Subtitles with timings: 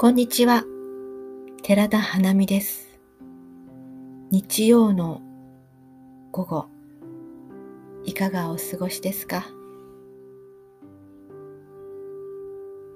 [0.00, 0.62] こんにちは。
[1.64, 3.00] 寺田花美です。
[4.30, 5.20] 日曜の
[6.30, 6.66] 午後、
[8.04, 9.44] いかがお過ごしですか？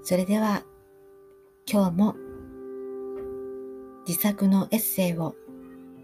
[0.04, 0.62] それでは、
[1.66, 2.14] 今日も
[4.06, 5.34] 自作のエッセイを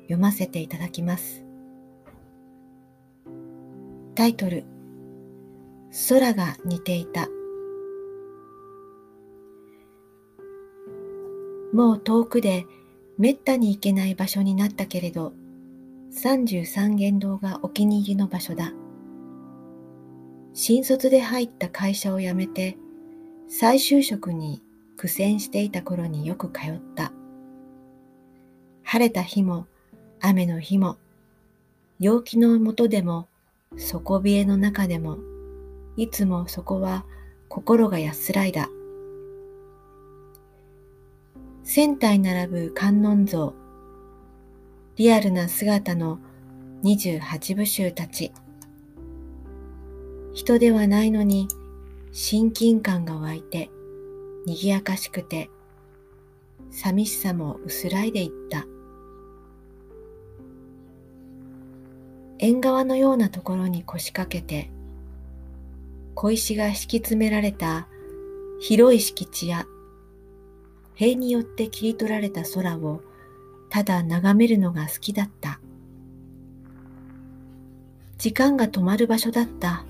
[0.09, 1.45] 読ませていただきます。
[4.17, 4.65] タイトル、
[6.09, 7.29] 空が似ていた
[11.73, 12.67] もう遠くで
[13.19, 15.33] めったに行けない場所になったけれど、
[16.13, 18.73] 33元堂がお気に入りの場所だ。
[20.55, 22.77] 新卒で入った会社を辞めて、
[23.49, 24.63] 再就職に
[24.97, 27.13] 苦戦していた頃によく通った。
[28.83, 29.67] 晴れた日も
[30.21, 30.97] 雨の日も、
[32.01, 33.29] 陽気のもとでも
[33.77, 35.19] 底冷えの中でも、
[35.97, 37.05] いつもそこは
[37.49, 38.69] 心が安らいだ。
[41.71, 43.53] 千体並ぶ観音像、
[44.97, 46.19] リアルな姿の
[46.83, 48.33] 28部衆たち。
[50.33, 51.47] 人ではないのに
[52.11, 53.69] 親近感が湧いて、
[54.47, 55.51] 賑やかしくて、
[56.71, 58.65] 寂しさも薄らいでいった。
[62.39, 64.71] 縁側のようなところに腰掛けて、
[66.15, 67.89] 小石が敷き詰められた
[68.59, 69.67] 広い敷地や
[70.99, 73.03] 塀によって切り取られた空を
[73.71, 75.61] ただ眺めるのが好きだった。
[78.19, 79.85] 時間が止まる場所だった。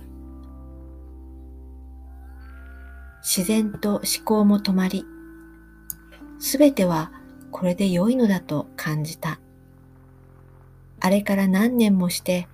[3.22, 5.06] 自然と思考も止まり、
[6.38, 7.10] すべては
[7.52, 9.40] これで良いのだと感じた。
[11.00, 12.48] あれから何年もして、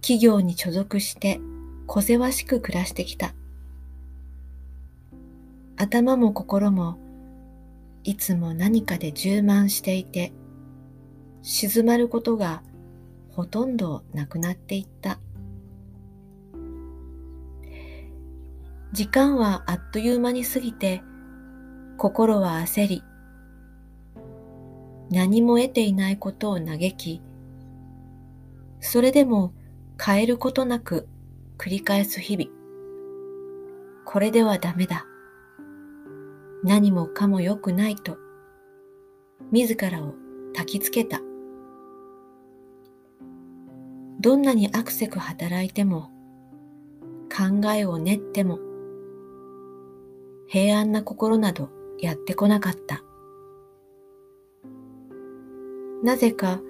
[0.00, 1.40] 企業に所属して
[1.86, 3.34] 小せわしく暮らしてきた。
[5.76, 6.98] 頭も心も
[8.02, 10.32] いつも何かで充満していて、
[11.42, 12.62] 静まることが
[13.30, 15.18] ほとんどなくなっていった。
[18.92, 21.02] 時間はあっという間に過ぎて、
[21.96, 23.04] 心は焦り、
[25.10, 27.22] 何も得ていないことを嘆き、
[28.80, 29.52] それでも
[30.02, 31.08] 変えることなく
[31.58, 32.50] 繰り返す日々。
[34.06, 35.04] これではダメだ。
[36.62, 38.18] 何もかも良くないと、
[39.50, 40.14] 自らを
[40.54, 41.20] 焚きつけた。
[44.20, 46.10] どんなにアクセク働いても、
[47.34, 48.58] 考えを練っても、
[50.48, 53.02] 平安な心などやってこなかった。
[56.02, 56.60] なぜか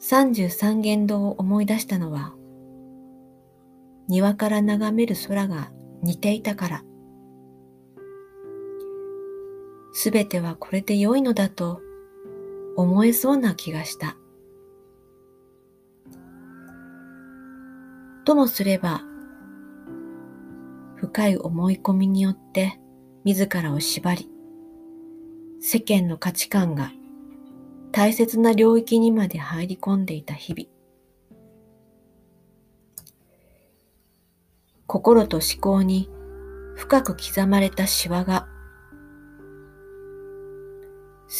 [0.00, 2.34] 三十三元堂を思い出したのは、
[4.08, 5.70] 庭から眺める空が
[6.02, 6.82] 似ていたから。
[10.00, 11.80] すべてはこれで良いのだと
[12.76, 14.16] 思えそうな気がした。
[18.24, 19.02] ともすれば、
[20.94, 22.78] 深い思い込みによって
[23.24, 24.30] 自らを縛り、
[25.60, 26.92] 世間の価値観が
[27.90, 30.68] 大切な領域にまで入り込んでいた日々。
[34.86, 36.08] 心と思考に
[36.76, 38.46] 深く刻まれたシワが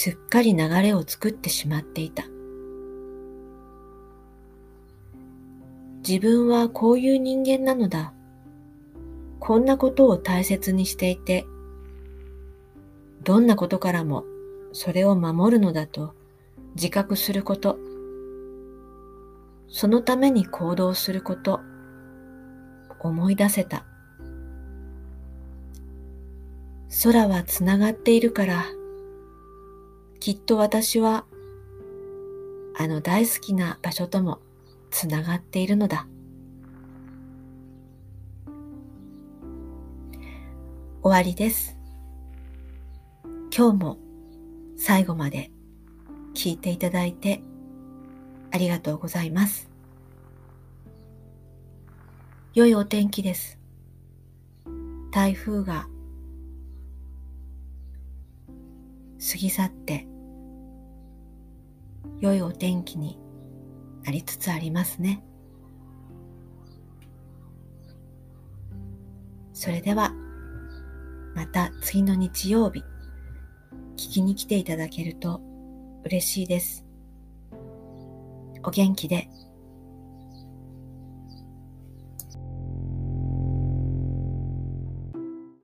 [0.00, 2.22] すっかり流れを作ってしまっていた。
[6.06, 8.12] 自分はこういう人間なのだ。
[9.40, 11.48] こんなことを大切にしていて、
[13.24, 14.22] どんなことからも
[14.70, 16.14] それを守るのだと
[16.76, 17.76] 自覚すること、
[19.66, 21.58] そのために行動すること、
[23.00, 23.84] 思い出せた。
[27.02, 28.64] 空はつながっているから
[30.20, 31.24] きっと私は
[32.76, 34.40] あの大好きな場所とも
[34.90, 36.06] つながっているのだ。
[41.02, 41.76] 終わりです。
[43.56, 43.98] 今日も
[44.76, 45.50] 最後まで
[46.34, 47.42] 聞いていただいて
[48.50, 49.70] ありがとうございます。
[52.54, 53.58] 良いお天気です。
[55.10, 55.88] 台風が
[59.18, 60.06] 過ぎ去って
[62.20, 63.18] 良いお天気に
[64.04, 65.22] なりつつありますね。
[69.52, 70.12] それでは
[71.34, 72.84] また次の日曜日
[73.96, 75.40] 聞きに来ていただけると
[76.04, 76.84] 嬉しいです。
[78.62, 79.28] お元気で。